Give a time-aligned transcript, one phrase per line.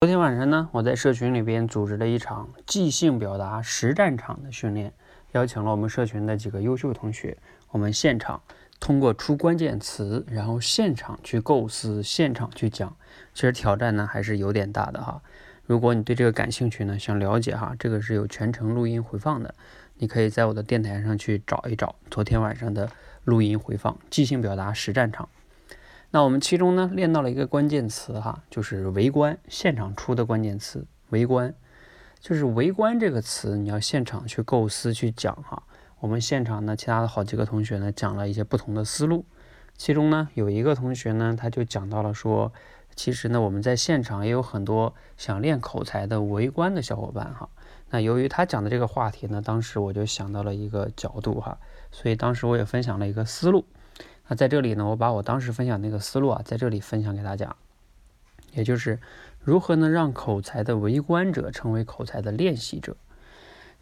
[0.00, 4.92] 昨天晚上呢，我在社群里边组织了一场即兴表达实战场的训练，
[5.32, 7.38] 邀请了我们社群的几个优秀同学，
[7.70, 8.42] 我们现场
[8.78, 12.94] 通过出关键词，然后现场去构思，现场去讲。
[13.32, 15.22] 其实挑战呢还是有点大的哈。
[15.64, 19.54] 如果你对这个感兴趣呢，想了解哈，这个是有全程录音回放的，
[19.94, 22.90] 你可以在我的电台上去找一找昨天晚上的
[23.24, 25.26] 录音回放，即兴表达实战场。
[26.10, 29.36] 那我们其中呢练到了一个关键词哈，就是围观。
[29.48, 31.54] 现场出的关键词围观，
[32.20, 35.62] 就是围观这个词，你要现场去构思去讲哈。
[35.98, 39.24] 我们现场呢，其他的好几个同学呢讲了一些不同的思路，
[39.76, 42.52] 其中呢有一个同学呢他就讲到了说，
[42.94, 47.48] 其实呢我们在现场也有很多想练口才的围观的小伙伴哈。
[47.90, 51.58] 那由于他讲的这个话题呢，当时我就想到了一个角度哈，
[51.90, 53.64] 所以当时我也分享了一个思路。
[54.28, 57.54] 那在这里呢，我把我当时分享那个思路啊，在这里分享给大家，
[58.52, 58.98] 也就是
[59.40, 62.96] 如何能让口才的围观者成为口才的练习者。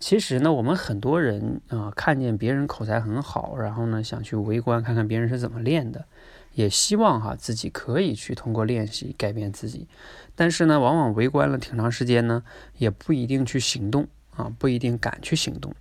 [0.00, 6.04] 其实呢，我们很多人啊，看见别人口才很好，然后呢想去围观看看别人是怎么练的，
[6.52, 9.88] 也希望哈自己可以去通过练习改变自己。
[10.34, 12.42] 但是呢，往往围观了挺长时间呢，
[12.76, 15.72] 也不一定去行动啊，不一定敢去行动。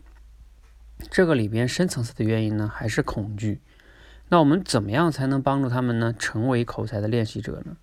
[1.09, 3.59] 这个里边深层次的原因呢，还是恐惧。
[4.33, 6.11] 那我们怎么样才能帮助他们呢？
[6.17, 7.77] 成为口才的练习者呢？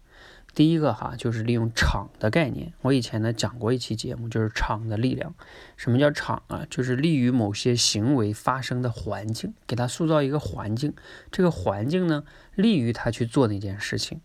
[0.53, 2.73] 第一个哈，就是利用场的概念。
[2.81, 5.33] 我以前呢讲过一期节目，就是场的力量。
[5.77, 6.67] 什么叫场啊？
[6.69, 10.93] 就是利于某些行为发生的环境，给他塑造一个环境。
[11.31, 12.25] 这个环境呢，
[12.57, 14.21] 利于他去做那件事情。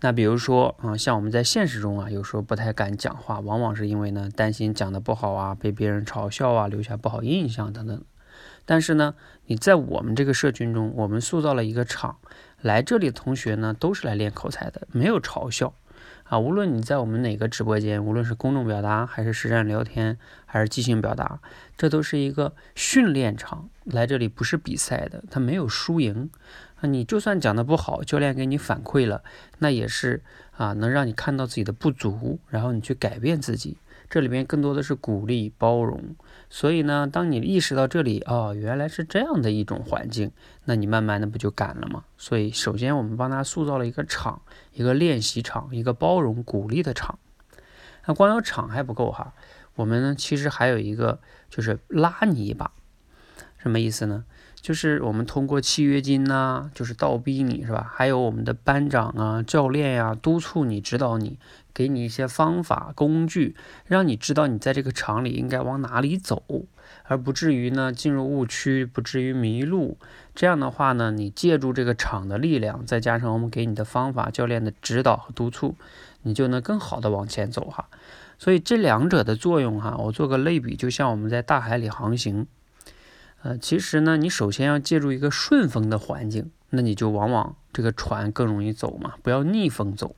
[0.00, 8.02] 那比如说啊，像我们在现实中啊，有时候不太敢讲话，往往是因为呢，担心讲的不好啊，被别人嘲笑啊，留下不好印象等等。
[8.66, 9.14] 但是呢，
[9.46, 12.18] 你在我们这个社群中，我们塑造了一个场，
[12.60, 15.74] 来这里的同学呢，都是来练口才的，没有嘲笑
[16.24, 16.38] 啊。
[16.38, 21.40] 无论你在我们哪个直播间，无论是公众表达，还是实战聊天，还是即兴表达，
[21.76, 23.68] 这都是一个训练场。
[23.84, 26.30] 来这里不是比赛的，它没有输赢
[26.80, 26.86] 啊。
[26.86, 29.22] 你就算讲的不好，教练给你反馈了，
[29.58, 30.22] 那也是
[30.56, 33.76] 啊，能让你看到自己的不足，然后你去改变自己。
[34.08, 36.14] 这里面更多的是鼓励、包容，
[36.48, 40.30] 所以呢，当你意识到这里哦，原来是这样的一种环境，
[40.64, 42.04] 那你慢慢的不就敢了吗？
[42.16, 47.18] 所以，首先我们帮他塑造了一个场，一个练习场，一个包容、鼓励的场。
[48.06, 49.32] 那光有场还不够哈，
[49.74, 52.70] 我们呢其实还有一个就是拉你一把，
[53.64, 54.24] 什么意思呢？
[54.60, 57.90] 就是我们通过契约金呐，就是倒逼你是吧？
[57.94, 61.38] 还有我们的班长啊、教练呀，督促你、指导你，
[61.72, 66.42] 给你一些方法、工具，让你知道你在这个厂里应该往哪里走，
[67.04, 69.96] 而不至于呢进入误区，不至于迷路。
[70.34, 75.74] 这样的话呢，你借助这个厂的力量，再加上我们给你的方法、教练的指导和督促，
[76.20, 77.88] 你就能更好的往前走哈。
[78.38, 82.46] 所以这两者的作用哈，我做个类比，就像我们在大海里航行。
[83.44, 90.16] 呃，其实呢，你首先要借助一个顺风的环境，那你就往往这个船更容易走嘛，不要逆风走。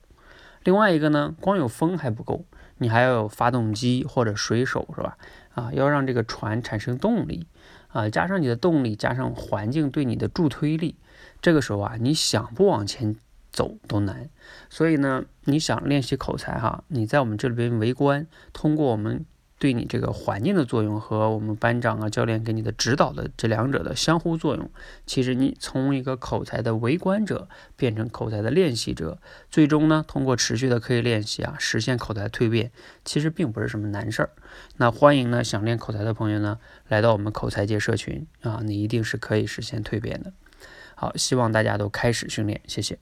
[0.63, 2.45] 另外一个呢，光有风还不够，
[2.77, 5.17] 你还要有发动机或者水手，是吧？
[5.55, 7.47] 啊，要让这个船产生动力，
[7.89, 10.95] 啊，加上你的动力，加上环境对你的助推力，
[11.41, 13.17] 这个时候啊，你想不往前
[13.51, 14.29] 走都难。
[14.69, 19.25] 所以呢，你想练习口才哈，你在我们这里边围观，通过我们。
[19.59, 24.69] 对你这个环境的作用和我们班长啊、教练给你的指导的这两者的相互作用，
[25.05, 29.19] 其实你从一个口才的围观者变成口才的练习者，
[29.49, 32.71] 最终呢，通过持续的刻意练习啊，实现口才蜕变，
[33.03, 34.29] 其实并不是什么难事儿。
[34.77, 40.33] 那欢迎呢，想练口才的朋友呢，来到我们口才界社群啊，你一定是可以实现蜕变的。
[40.93, 42.99] 好，希望大家都开始训练，谢谢。